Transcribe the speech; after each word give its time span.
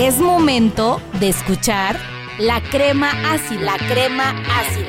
Es 0.00 0.18
momento 0.20 1.00
de 1.18 1.28
escuchar 1.28 1.98
la 2.38 2.60
crema 2.60 3.10
ácida, 3.32 3.60
la 3.62 3.76
crema 3.88 4.30
ácida. 4.48 4.86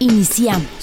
Iniciamos. 0.00 0.81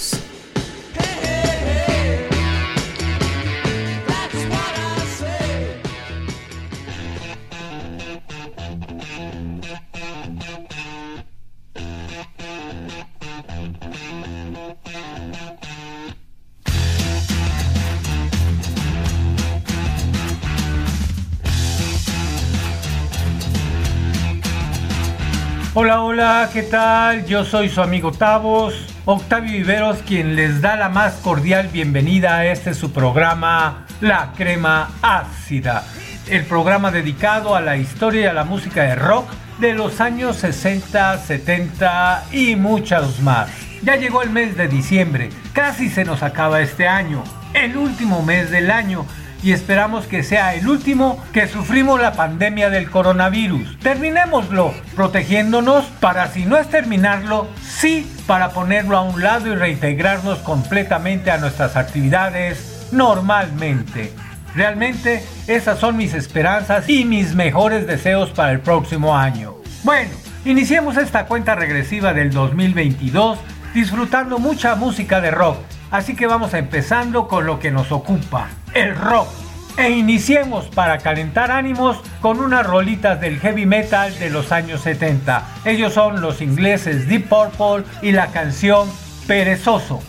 Hola, 25.82 26.02
hola, 26.02 26.50
¿qué 26.52 26.62
tal? 26.62 27.24
Yo 27.24 27.42
soy 27.42 27.70
su 27.70 27.80
amigo 27.80 28.12
Tavos, 28.12 28.74
Octavio 29.06 29.52
Viveros, 29.52 30.00
quien 30.06 30.36
les 30.36 30.60
da 30.60 30.76
la 30.76 30.90
más 30.90 31.14
cordial 31.14 31.68
bienvenida 31.68 32.36
a 32.36 32.44
este 32.44 32.74
su 32.74 32.92
programa, 32.92 33.86
La 34.02 34.32
Crema 34.36 34.90
Ácida, 35.00 35.82
el 36.28 36.44
programa 36.44 36.90
dedicado 36.90 37.56
a 37.56 37.62
la 37.62 37.78
historia 37.78 38.20
y 38.20 38.26
a 38.26 38.34
la 38.34 38.44
música 38.44 38.82
de 38.82 38.94
rock 38.94 39.30
de 39.58 39.72
los 39.72 40.02
años 40.02 40.36
60, 40.36 41.16
70 41.16 42.24
y 42.30 42.56
muchos 42.56 43.20
más. 43.20 43.48
Ya 43.82 43.96
llegó 43.96 44.20
el 44.20 44.28
mes 44.28 44.58
de 44.58 44.68
diciembre, 44.68 45.30
casi 45.54 45.88
se 45.88 46.04
nos 46.04 46.22
acaba 46.22 46.60
este 46.60 46.88
año, 46.88 47.24
el 47.54 47.78
último 47.78 48.22
mes 48.22 48.50
del 48.50 48.70
año 48.70 49.06
y 49.42 49.52
esperamos 49.52 50.06
que 50.06 50.22
sea 50.22 50.54
el 50.54 50.68
último 50.68 51.22
que 51.32 51.48
sufrimos 51.48 52.00
la 52.00 52.12
pandemia 52.12 52.70
del 52.70 52.90
coronavirus. 52.90 53.78
Terminémoslo 53.78 54.74
protegiéndonos 54.94 55.84
para 56.00 56.28
si 56.28 56.44
no 56.44 56.56
es 56.56 56.68
terminarlo, 56.68 57.48
sí 57.62 58.10
para 58.26 58.50
ponerlo 58.50 58.96
a 58.96 59.02
un 59.02 59.22
lado 59.22 59.48
y 59.48 59.54
reintegrarnos 59.54 60.38
completamente 60.40 61.30
a 61.30 61.38
nuestras 61.38 61.76
actividades 61.76 62.88
normalmente. 62.92 64.12
Realmente 64.54 65.24
esas 65.46 65.78
son 65.78 65.96
mis 65.96 66.14
esperanzas 66.14 66.88
y 66.88 67.04
mis 67.04 67.34
mejores 67.34 67.86
deseos 67.86 68.30
para 68.30 68.52
el 68.52 68.60
próximo 68.60 69.16
año. 69.16 69.54
Bueno, 69.84 70.10
iniciemos 70.44 70.96
esta 70.96 71.26
cuenta 71.26 71.54
regresiva 71.54 72.12
del 72.12 72.30
2022 72.30 73.38
disfrutando 73.74 74.38
mucha 74.38 74.74
música 74.74 75.20
de 75.20 75.30
rock. 75.30 75.58
Así 75.90 76.14
que 76.14 76.26
vamos 76.26 76.54
empezando 76.54 77.26
con 77.26 77.46
lo 77.46 77.58
que 77.58 77.70
nos 77.70 77.90
ocupa, 77.90 78.48
el 78.74 78.94
rock. 78.94 79.28
E 79.76 79.90
iniciemos 79.90 80.66
para 80.66 80.98
calentar 80.98 81.50
ánimos 81.50 81.96
con 82.20 82.40
unas 82.40 82.66
rolitas 82.66 83.20
del 83.20 83.38
heavy 83.40 83.66
metal 83.66 84.16
de 84.18 84.30
los 84.30 84.52
años 84.52 84.82
70. 84.82 85.42
Ellos 85.64 85.94
son 85.94 86.20
los 86.20 86.42
ingleses 86.42 87.08
Deep 87.08 87.28
Purple 87.28 87.84
y 88.02 88.12
la 88.12 88.28
canción 88.28 88.88
Perezoso. 89.26 90.02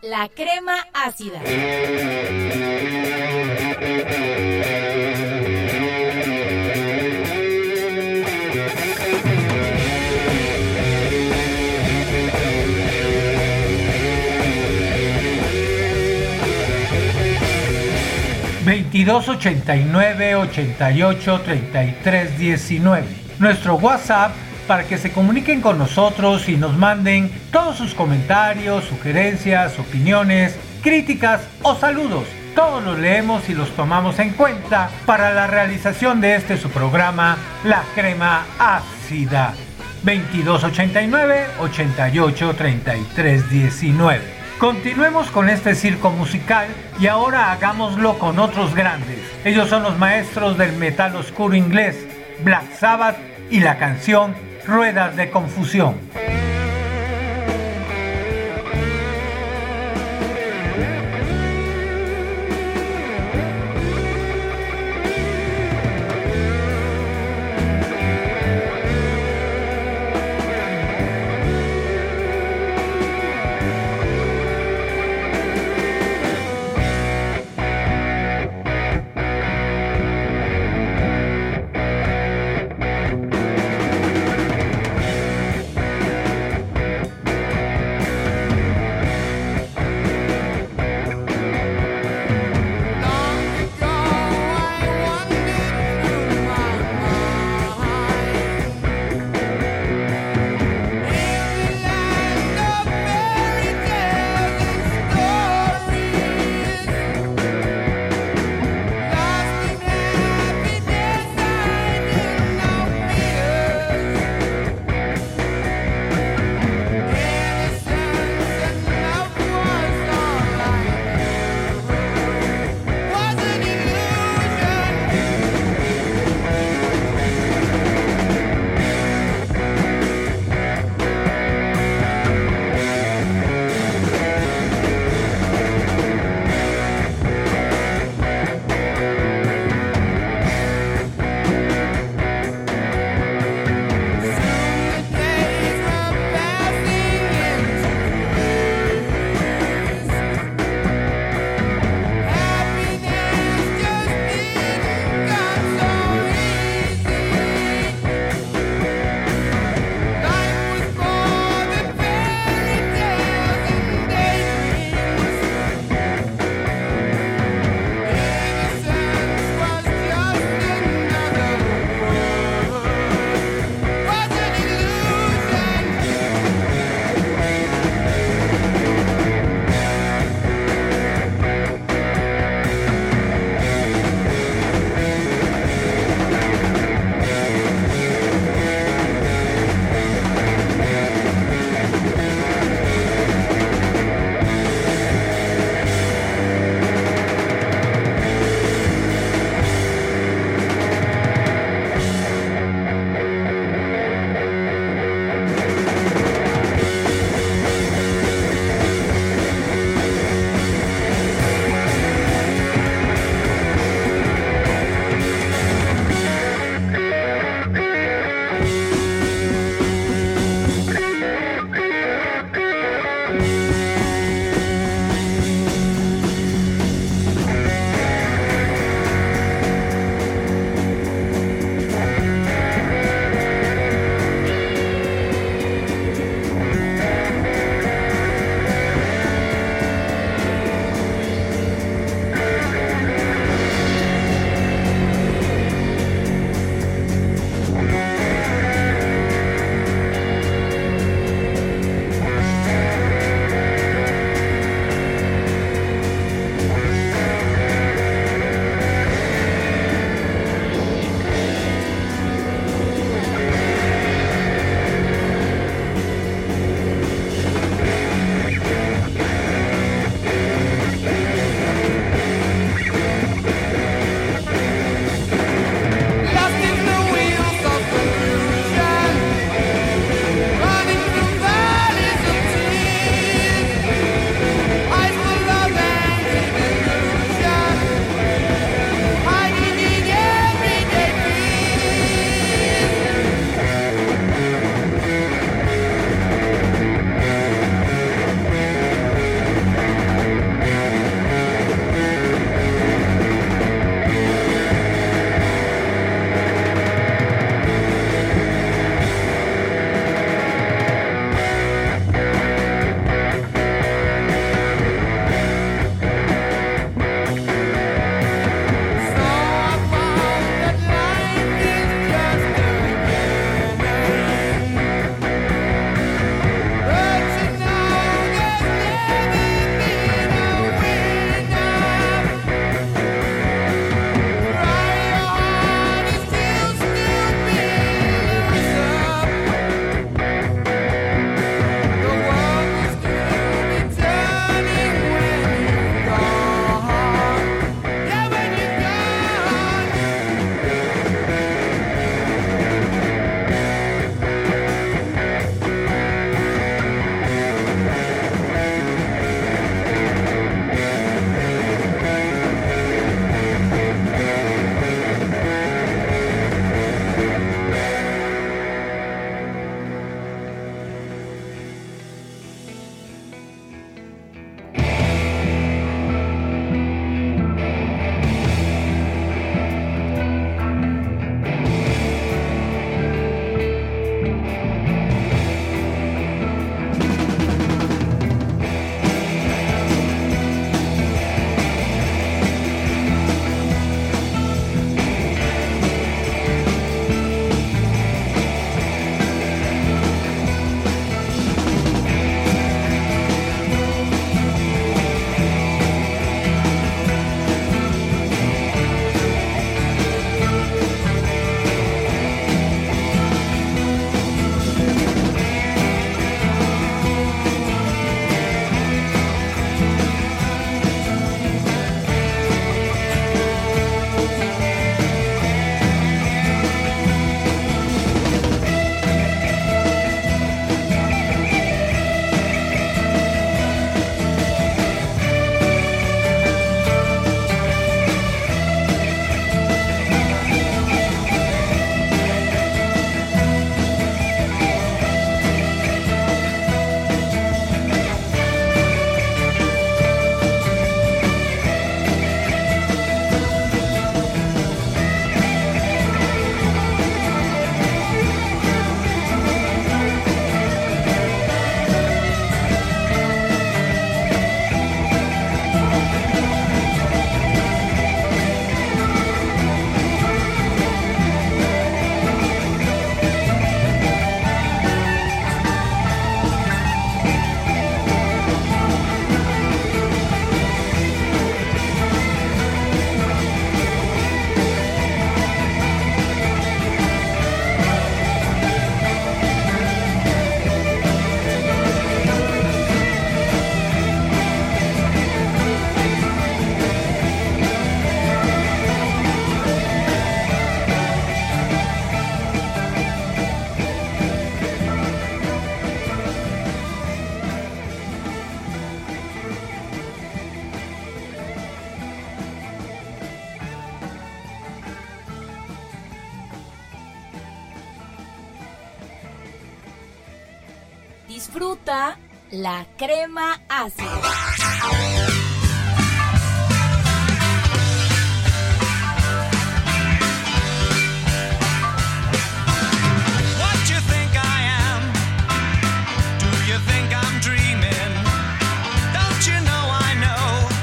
La 0.00 0.30
Crema 0.34 0.86
Ácida. 0.94 1.42
...22 18.64 19.28
89 19.28 20.34
88 20.36 21.40
33 21.42 22.38
19... 22.38 23.06
Nuestro 23.38 23.74
WhatsApp 23.74 24.45
para 24.66 24.84
que 24.84 24.98
se 24.98 25.12
comuniquen 25.12 25.60
con 25.60 25.78
nosotros 25.78 26.48
y 26.48 26.56
nos 26.56 26.76
manden 26.76 27.30
todos 27.50 27.76
sus 27.76 27.94
comentarios, 27.94 28.84
sugerencias, 28.84 29.78
opiniones, 29.78 30.56
críticas 30.82 31.42
o 31.62 31.74
saludos. 31.74 32.24
Todos 32.54 32.82
los 32.82 32.98
leemos 32.98 33.48
y 33.48 33.54
los 33.54 33.70
tomamos 33.76 34.18
en 34.18 34.30
cuenta 34.30 34.90
para 35.04 35.32
la 35.32 35.46
realización 35.46 36.20
de 36.20 36.36
este 36.36 36.56
su 36.56 36.70
programa 36.70 37.36
La 37.64 37.82
Crema 37.94 38.46
Ácida 38.58 39.54
2289 40.02 41.46
88 41.60 42.54
33 42.54 43.50
19. 43.50 44.36
Continuemos 44.58 45.30
con 45.30 45.50
este 45.50 45.74
circo 45.74 46.10
musical 46.10 46.68
y 46.98 47.08
ahora 47.08 47.52
hagámoslo 47.52 48.18
con 48.18 48.38
otros 48.38 48.74
grandes. 48.74 49.18
Ellos 49.44 49.68
son 49.68 49.82
los 49.82 49.98
maestros 49.98 50.56
del 50.56 50.72
metal 50.76 51.14
oscuro 51.16 51.54
inglés, 51.54 52.06
Black 52.42 52.72
Sabbath 52.78 53.18
y 53.50 53.60
la 53.60 53.76
canción 53.76 54.45
ruedas 54.66 55.16
de 55.16 55.30
confusión. 55.30 55.94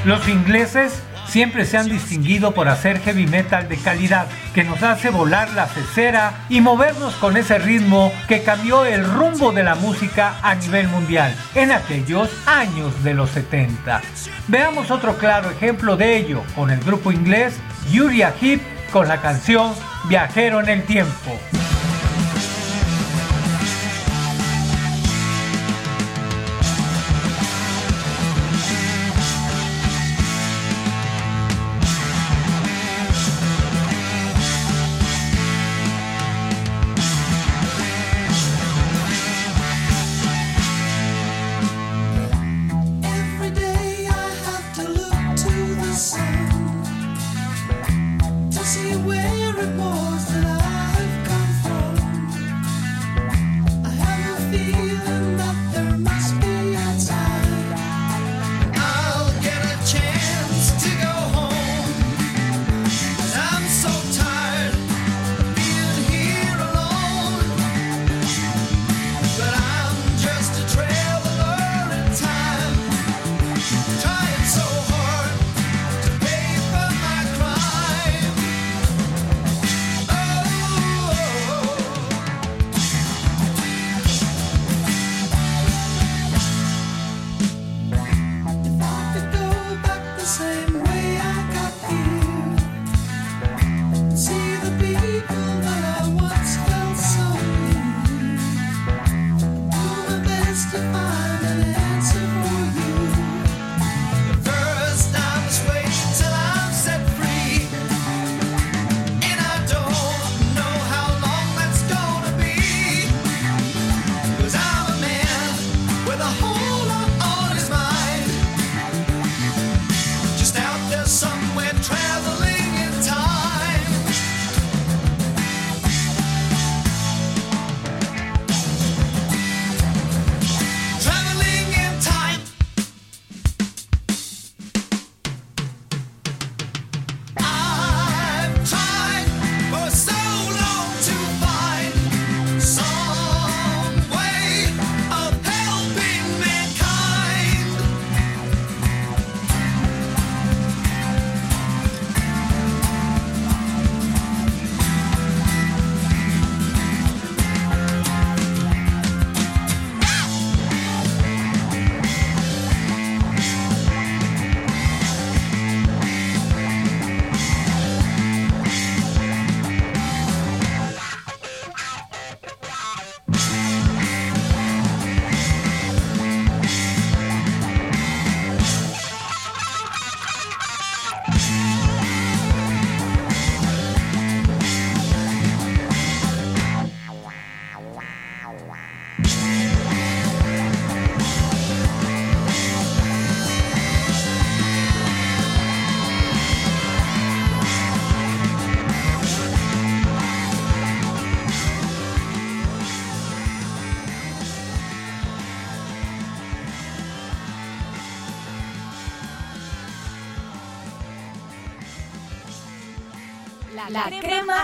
Los 0.05 0.27
ingleses 0.27 1.01
siempre 1.27 1.65
se 1.65 1.77
han 1.77 1.87
distinguido 1.87 2.53
por 2.53 2.67
hacer 2.67 2.99
heavy 2.99 3.25
metal 3.25 3.69
de 3.69 3.77
calidad, 3.77 4.27
que 4.53 4.65
nos 4.65 4.83
hace 4.83 5.09
volar 5.09 5.49
la 5.51 5.67
cesera 5.67 6.45
y 6.49 6.59
movernos 6.59 7.15
con 7.15 7.37
ese 7.37 7.57
ritmo 7.57 8.11
que 8.27 8.43
cambió 8.43 8.83
el 8.83 9.05
rumbo 9.05 9.53
de 9.53 9.63
la 9.63 9.75
música 9.75 10.35
a 10.43 10.55
nivel 10.55 10.89
mundial 10.89 11.33
en 11.55 11.71
aquellos 11.71 12.29
años 12.45 13.03
de 13.03 13.13
los 13.13 13.29
70. 13.31 14.01
Veamos 14.49 14.91
otro 14.91 15.17
claro 15.17 15.49
ejemplo 15.49 15.95
de 15.95 16.17
ello 16.17 16.43
con 16.53 16.69
el 16.69 16.81
grupo 16.81 17.11
inglés 17.11 17.55
Uriah 17.89 18.33
Heep 18.41 18.61
con 18.91 19.07
la 19.07 19.21
canción 19.21 19.73
Viajero 20.09 20.59
en 20.59 20.67
el 20.67 20.83
Tiempo. 20.83 21.39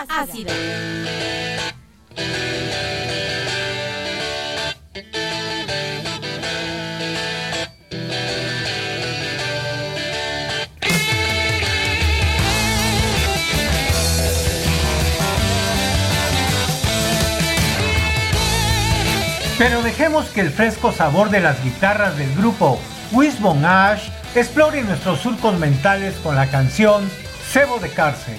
Ácida. 0.08 0.52
Pero 19.60 19.82
dejemos 19.82 20.24
que 20.30 20.40
el 20.40 20.50
fresco 20.50 20.90
sabor 20.90 21.28
de 21.28 21.40
las 21.40 21.62
guitarras 21.62 22.16
del 22.16 22.34
grupo 22.34 22.78
Wishbone 23.12 23.66
Ash 23.66 24.08
explore 24.34 24.82
nuestros 24.82 25.20
surcos 25.20 25.58
mentales 25.58 26.14
con 26.22 26.34
la 26.34 26.46
canción 26.46 27.10
Cebo 27.52 27.78
de 27.78 27.90
Cárcel. 27.90 28.38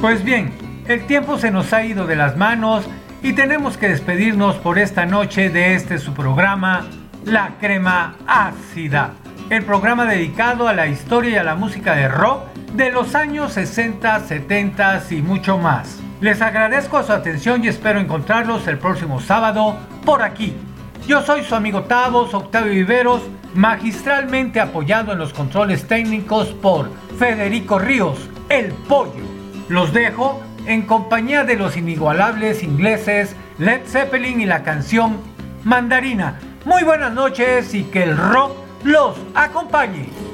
Pues 0.00 0.24
bien, 0.24 0.52
el 0.88 1.06
tiempo 1.06 1.38
se 1.38 1.50
nos 1.50 1.72
ha 1.72 1.84
ido 1.84 2.06
de 2.06 2.16
las 2.16 2.36
manos 2.36 2.88
y 3.22 3.34
tenemos 3.34 3.76
que 3.76 3.88
despedirnos 3.88 4.56
por 4.56 4.78
esta 4.78 5.06
noche 5.06 5.50
de 5.50 5.74
este 5.74 5.98
su 5.98 6.12
programa, 6.12 6.86
La 7.24 7.52
Crema 7.60 8.16
Ácida, 8.26 9.12
el 9.50 9.64
programa 9.64 10.06
dedicado 10.06 10.66
a 10.66 10.72
la 10.72 10.88
historia 10.88 11.30
y 11.30 11.36
a 11.36 11.44
la 11.44 11.54
música 11.54 11.94
de 11.94 12.08
rock 12.08 12.57
de 12.78 12.92
los 12.92 13.16
años 13.16 13.54
60, 13.54 14.20
70 14.20 15.02
y 15.10 15.16
mucho 15.16 15.58
más. 15.58 15.98
Les 16.20 16.40
agradezco 16.40 17.02
su 17.02 17.12
atención 17.12 17.64
y 17.64 17.68
espero 17.68 17.98
encontrarlos 17.98 18.68
el 18.68 18.78
próximo 18.78 19.20
sábado 19.20 19.76
por 20.04 20.22
aquí. 20.22 20.54
Yo 21.04 21.20
soy 21.22 21.42
su 21.42 21.56
amigo 21.56 21.82
Tavos, 21.82 22.32
Octavio 22.34 22.72
Viveros, 22.72 23.22
magistralmente 23.52 24.60
apoyado 24.60 25.10
en 25.10 25.18
los 25.18 25.32
controles 25.32 25.88
técnicos 25.88 26.50
por 26.50 26.88
Federico 27.18 27.80
Ríos, 27.80 28.16
el 28.48 28.66
pollo. 28.88 29.24
Los 29.68 29.92
dejo 29.92 30.40
en 30.66 30.82
compañía 30.82 31.42
de 31.42 31.56
los 31.56 31.76
inigualables 31.76 32.62
ingleses 32.62 33.34
Led 33.58 33.80
Zeppelin 33.86 34.40
y 34.40 34.46
la 34.46 34.62
canción 34.62 35.18
Mandarina. 35.64 36.38
Muy 36.64 36.84
buenas 36.84 37.12
noches 37.12 37.74
y 37.74 37.82
que 37.84 38.04
el 38.04 38.16
rock 38.16 38.52
los 38.84 39.16
acompañe. 39.34 40.27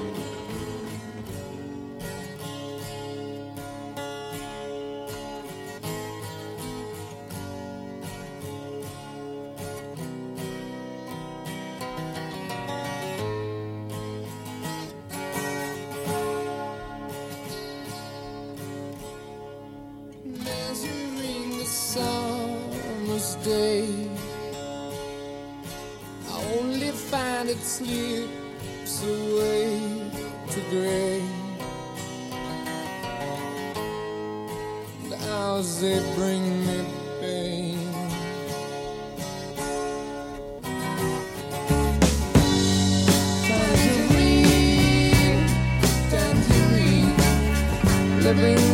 Slips 27.75 29.03
away 29.03 29.67
to 30.49 30.61
gray. 30.71 31.23
The 35.09 35.17
hours 35.33 35.81
they 35.81 35.99
bring 36.15 36.45
me 36.67 36.79
pain. 37.21 37.79
Tangerine, 43.49 44.63
tangerine, 46.11 47.17
living 48.23 48.74